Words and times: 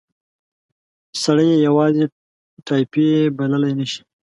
سړی 1.23 1.47
یې 1.51 1.57
یوازې 1.67 2.03
ټایپي 2.65 3.07
بللای 3.37 3.73
نه 3.79 3.85
شي. 3.91 4.01